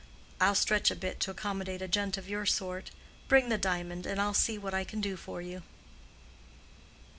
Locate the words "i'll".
0.39-0.55, 4.19-4.33